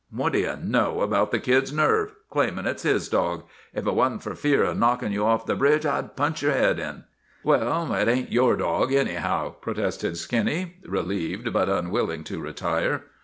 "What 0.09 0.33
do 0.33 0.39
you 0.39 0.55
know 0.59 1.01
about 1.01 1.29
the 1.29 1.37
kid's 1.37 1.71
nerve 1.71 2.15
claimin' 2.31 2.65
it's 2.65 2.81
his 2.81 3.07
dog! 3.07 3.43
If 3.71 3.85
it 3.85 3.93
wasn't 3.93 4.23
for 4.23 4.33
fear 4.33 4.63
of 4.63 4.79
knockin' 4.79 5.11
you 5.11 5.23
off 5.25 5.45
the 5.45 5.53
bridge 5.53 5.85
I 5.85 6.01
'd 6.01 6.15
punch 6.15 6.41
your 6.41 6.53
head 6.53 6.79
in." 6.79 7.03
"Well, 7.43 7.93
it 7.93 8.07
ain't 8.07 8.31
your 8.31 8.55
dog, 8.57 8.91
anyhow," 8.91 9.51
protested 9.61 10.17
Skinny, 10.17 10.77
relieved 10.87 11.53
but 11.53 11.69
unwilling 11.69 12.23
to 12.23 12.39
retire. 12.41 13.03